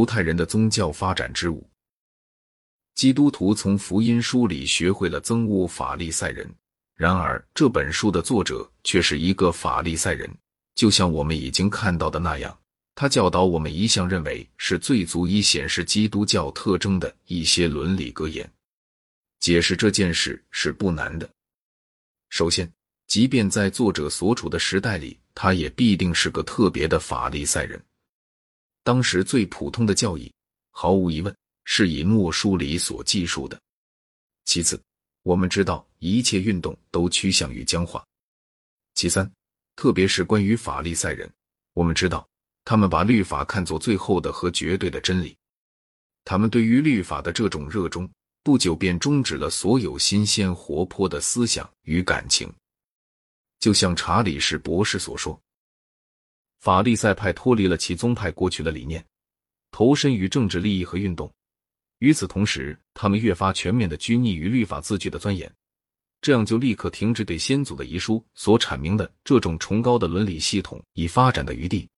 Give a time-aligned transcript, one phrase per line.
[0.00, 1.68] 犹太人的宗教发展之舞。
[2.94, 6.50] 基督徒从福音书里学会了憎恶法利赛人，
[6.96, 10.26] 然而这本书的作者却是一个法利赛人，
[10.74, 12.58] 就像我们已经看到的那样，
[12.94, 18.50] 他教导我们一向认为是最足以显示基督教特征的一些伦理格言。
[19.38, 21.28] 解释这件事是不难的。
[22.30, 22.72] 首先，
[23.06, 27.78] 即便在作者所处的时代里，他也必定是个特别的法利赛人。
[28.82, 30.32] 当时最普通的教义，
[30.70, 31.34] 毫无疑问。
[31.72, 33.60] 是以诺书里所记述的。
[34.44, 34.82] 其次，
[35.22, 38.04] 我们知道一切运动都趋向于僵化。
[38.94, 39.30] 其三，
[39.76, 41.30] 特别是关于法利赛人，
[41.74, 42.28] 我们知道
[42.64, 45.36] 他们把律法看作最后的和绝对的真理。
[46.24, 48.10] 他们对于律法的这种热衷，
[48.42, 52.52] 不久便终止了所有新鲜活泼的思想与感情。
[53.60, 55.40] 就像查理士博士所说，
[56.60, 59.02] 法利赛派脱离了其宗派过去的理念，
[59.70, 61.30] 投身于政治利益和运动。
[62.00, 65.50] 与此同时，他们越发全面的拘泥于律法字句的钻研，
[66.20, 71.88] 这样就立刻停止对先祖的遗书所阐明的这种崇高的伦理系统以发展的余地。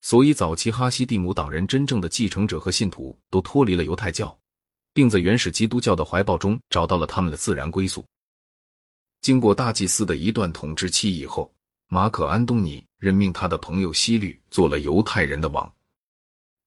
[0.00, 4.36] 所以，早期哈西蒂姆党人真正的继承者和信徒都脱离了犹太教，
[4.94, 8.02] 并在原始基督教的怀抱中找到了他们的自然归宿。
[9.20, 11.52] 经过大祭司的一段统治期以后，
[11.94, 15.70] 马可·安东尼任命他的朋友希律做了犹太人的王。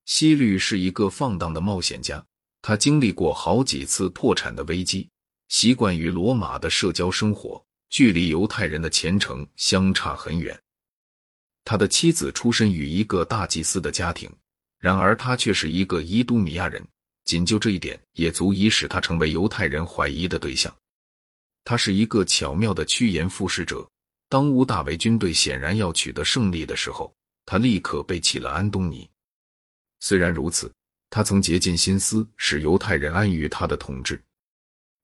[0.06, 2.24] 希律是一个放荡的冒险家。
[2.62, 5.10] 他经历过好几次破产的危机，
[5.48, 7.60] 习惯于罗马的社交生活，
[7.90, 10.56] 距离犹太人的虔诚相差很远。
[11.64, 14.32] 他的妻子出身于一个大祭司的家庭，
[14.78, 16.88] 然而他却是一个伊都米亚人，
[17.24, 20.72] 仅就这一点也足以使他成为犹太人怀疑的对象。
[21.64, 23.90] 他是一个巧妙的趋炎附势者。
[24.30, 27.14] 当乌大维军队显然要取得胜利的时候，
[27.46, 29.10] 他立刻背弃了安东尼。
[30.00, 30.72] 虽然如此。
[31.08, 34.22] 他曾竭尽心思使犹太人安于他的统治，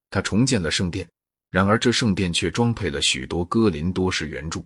[0.10, 1.10] 他重建了圣殿，
[1.50, 4.66] 然而这圣殿却装配了许多哥林多式圆柱，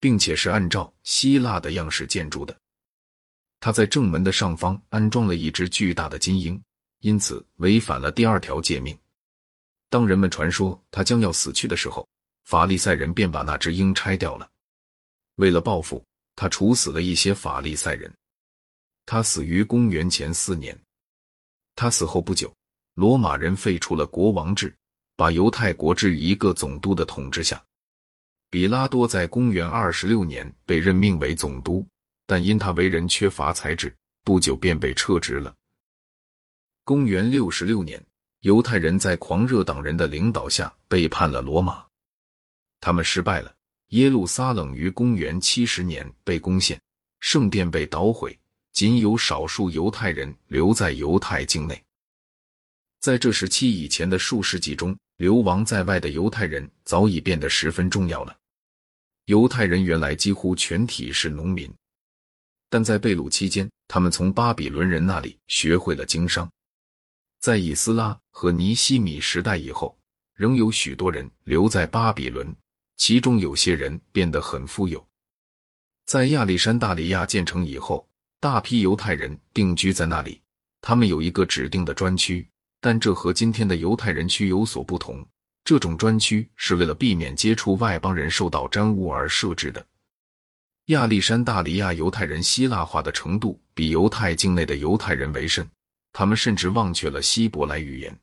[0.00, 2.56] 并且是按照希腊的样式建筑的。
[3.60, 6.58] 他在正门的上方安装了一只巨大的金鹰，
[7.00, 8.96] 因此违反了第二条诫命。
[9.90, 12.08] 当人们传说他将要死去的时候，
[12.46, 14.48] 法利赛人便把那只鹰拆掉了。
[15.34, 16.04] 为了报复，
[16.36, 18.12] 他处死了一些法利赛人。
[19.04, 20.78] 他死于公元前四年。
[21.74, 22.54] 他死后不久，
[22.94, 24.72] 罗马人废除了国王制，
[25.16, 27.60] 把犹太国置于一个总督的统治下。
[28.48, 31.84] 比拉多在公元二十六年被任命为总督，
[32.26, 33.92] 但因他为人缺乏才智，
[34.22, 35.52] 不久便被撤职了。
[36.84, 38.00] 公元六十六年，
[38.42, 41.84] 犹太人在狂热党人的领导下背叛了罗马，
[42.80, 43.54] 他们失败了。
[43.90, 46.80] 耶路撒冷于公元七十年被攻陷，
[47.20, 48.38] 圣殿被捣毁。
[48.72, 51.82] 仅有少数犹太人留在犹太境内。
[53.00, 58.36] 在这时期以前的数世纪中，流亡在外的犹太人早已变得十分重要了。
[59.24, 61.72] 犹太人原来几乎全体是农民，
[62.68, 66.46] 但在被掳期间，他们从巴比伦人那里学会了经商。
[67.40, 69.96] 在以斯拉和尼西米时代以后，
[70.34, 72.54] 仍有许多人留在巴比伦，
[72.96, 75.06] 其中有些人变得很富有。
[76.04, 78.06] 在亚历山大里亚建成以后。
[78.38, 80.40] 大批犹太人定居在那里，
[80.82, 82.46] 他们有一个指定的专区，
[82.80, 85.26] 但这和今天的犹太人区有所不同。
[85.64, 89.84] 这种专区是为了避免接触外邦人受到沾污而设置的。
[90.86, 95.66] 亚历山大里亚犹太人希腊化的程度比犹太境内的犹太人为甚，
[96.12, 98.16] 他们甚至忘却了希伯来语言，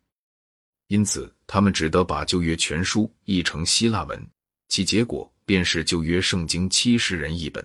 [0.88, 4.28] 因此他们只得把旧约全书译成希腊文，
[4.74, 7.64] 其结果便是旧约圣经七十人译本。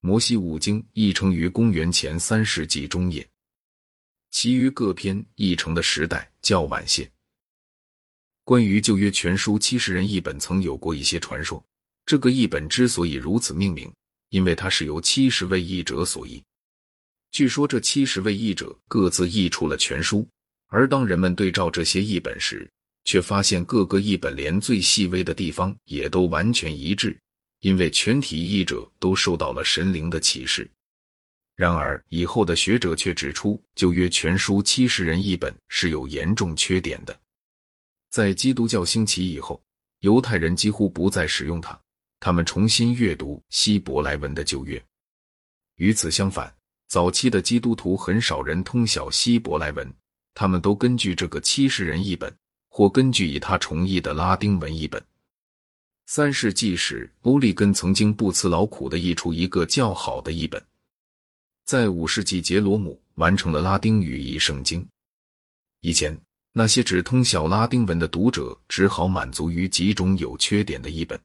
[0.00, 3.28] 摩西五经译成于公元前三世纪中叶，
[4.30, 7.06] 其余各篇译成的时代较晚些。
[8.44, 11.62] 关于旧约全书七十人译本，曾有过一些传说。
[12.06, 13.92] 这个译本之所以如此命名，
[14.30, 16.42] 因为它是由七十位译者所译。
[17.30, 20.26] 据说这七十位译者各自译出了全书，
[20.68, 22.66] 而当人们对照这些译本时，
[23.06, 27.18] 却发现各个译本连最细微的地方也都完全一致。
[27.60, 30.70] 因为全体译者都受到了神灵的启示，
[31.56, 37.18] 然而以后的学者却指出，旧约全书七十人译本是有严重缺点的。
[38.10, 39.60] 在基督教兴起以后，
[40.00, 41.76] 犹太人几乎不再使用它，
[42.20, 44.80] 他们重新阅读希伯来文的旧约。
[45.76, 46.54] 与此相反，
[46.88, 49.92] 早期的基督徒很少人通晓希伯来文，
[50.34, 52.32] 他们都根据这个七十人译本，
[52.76, 55.02] 或根据以他重译的拉丁文译本。
[56.04, 60.62] 三世纪时，欧利根曾经不辞劳苦的译出一个较好的译本。
[61.64, 64.86] 在五世纪，杰罗姆完成了拉丁语译圣经。
[65.80, 66.20] 以前
[66.52, 71.18] 那些只通晓拉丁文的读者，只好满足于几种有缺点的译本。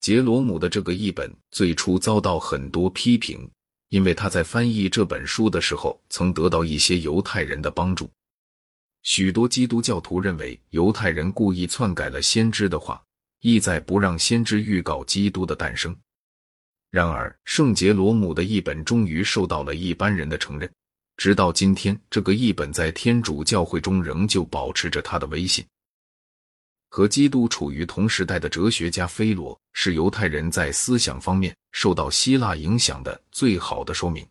[0.00, 3.50] 杰罗姆的这个译本最初遭到很多批评，
[3.88, 8.08] 因为他在翻译这本书的时候曾得到一些犹太人的帮助。
[9.06, 13.00] 许多基督教徒认为犹太人故意篡改了先知的话，
[13.40, 15.96] 意在不让先知预告基督的诞生。
[16.90, 20.68] 然而，圣杰罗姆的译本终于受到了一般人的承认。
[21.16, 25.64] 直到今天，这个译本在天主教会中仍旧保持着他的威信。
[26.88, 34.26] 和基督处于同时代的哲学家菲罗是犹太人在思想方面受到希腊影响的最好的说明。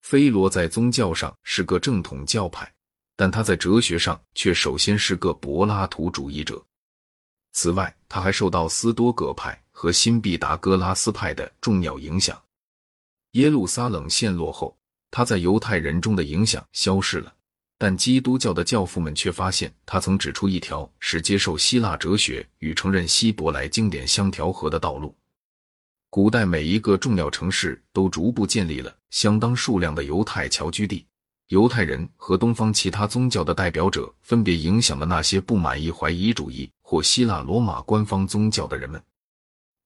[0.00, 2.71] 菲罗在宗教上是个正统教派，
[3.22, 6.60] 但他在哲学上却首先是个柏拉图主义者。
[7.52, 12.36] 此外，他还受到斯多葛派和新毕达哥拉斯派的重要影响。
[13.34, 14.76] 耶路撒冷陷落后，
[15.12, 17.32] 他在犹太人中的影响消失了。
[17.78, 25.16] 但基督教的教父们却发现，他曾指出一条使接受希腊哲学与承认希伯来经典相调和的道路。
[26.10, 31.06] 古代每一个重要城市都逐步建立了相当数量的犹太侨居地。
[31.48, 39.02] 犹太人和东方其他宗教的代表者分别影响了那些不满意怀疑主义或希腊罗马官方宗教的人们。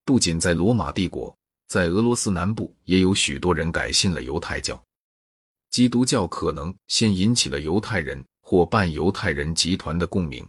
[0.04, 1.36] 不仅在罗马帝国，
[1.66, 4.80] 在俄罗斯南部也有许多人改信了犹太教。
[5.70, 10.48] 基督教可能先引起了犹太人或半犹太人集团的共鸣，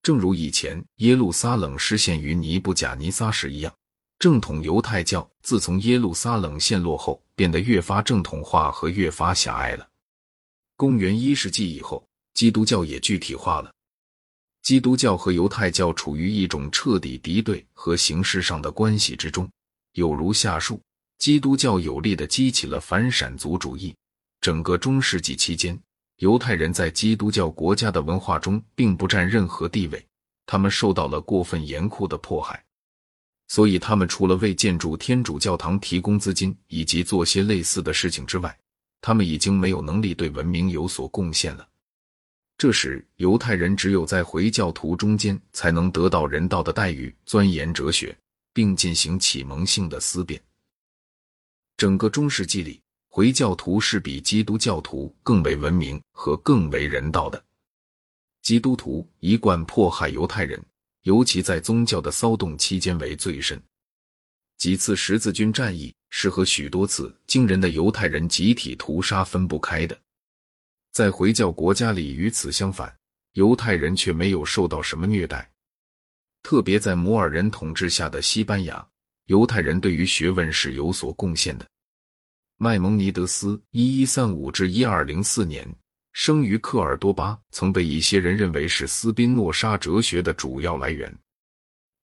[0.00, 3.74] 正如以前耶路撒冷失陷于尼布甲尼撒时一样。
[4.18, 9.88] 正统犹太教自从耶路撒冷陷落后，变得越发正统化和越发狭隘了。
[10.76, 12.04] 公元一世纪以后，
[12.34, 13.72] 基督教也具体化了。
[14.62, 19.48] 基督教和犹太教处于一种彻底敌对和形式上的关系之中，
[19.92, 20.80] 有如下述。
[21.18, 23.94] 基督教有力的激起了反闪族主义。
[24.40, 25.80] 整个中世纪期间，
[26.16, 30.04] 犹太人在基督教国家的文化中并不占任何地位，
[30.44, 32.62] 他们受到了过分严酷的迫害，
[33.48, 38.56] 所以他们除了为建筑天主教堂提供资金以及做些类似的事情之外，
[39.00, 41.66] 他们已经没有能力对文明有所贡献了。
[42.58, 48.16] 这时，犹太人只有在回教徒中间才能得到人道的待遇，钻研哲学，
[48.52, 50.40] 并进行启蒙性的思辨。
[51.76, 57.42] 整个中世纪里，回教徒是比基督教徒更为文明和更为人道的。
[58.42, 60.60] 基督徒一贯迫害犹太人，
[61.02, 63.60] 尤其在宗教的骚动期间为最甚。
[64.56, 69.98] 几次十字军战役是和许多次惊人的犹太人集体屠杀分不开的。
[70.92, 72.94] 在回教国家里，与此相反，
[73.34, 75.48] 犹太人却没有受到什么虐待。
[76.42, 78.86] 特别在摩尔人统治下的西班牙。
[79.26, 81.68] 犹太人对于学问是有所贡献的。
[82.56, 85.68] 麦蒙尼德斯（一一三五至一二零四年）
[86.18, 91.16] 生于科尔多巴，曾被一些人认为是斯宾诺莎哲学的主要来源。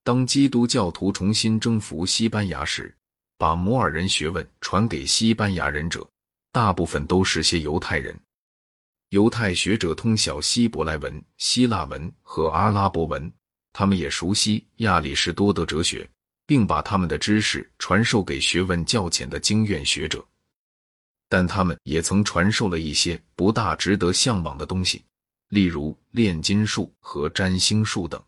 [0.06, 2.96] 当基督教徒重新征服西班牙时，
[3.38, 6.10] 把摩尔人学问传给西班牙人者，
[6.54, 8.18] 大部分都是些犹太人。
[9.10, 13.30] 犹太学者通晓希伯来文、希腊文和阿拉伯文，
[13.74, 16.10] 他们也熟悉亚里士多德哲学。
[16.48, 20.24] 并把他们的知识传授给学问较浅的经院学者，
[21.36, 25.04] 但他们也曾传授了一些不大值得向往的东西，
[25.50, 28.24] 例如炼金术和占星术等。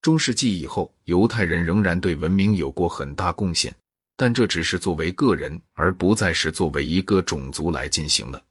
[0.00, 3.76] 中世纪以后，犹太人仍然对文明有过很大贡献，
[4.16, 8.42] 但这只是作为个人，而不再是作为一个种族来进行了。